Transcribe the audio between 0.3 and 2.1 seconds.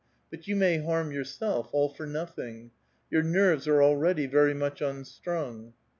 But you may harm yourself, all for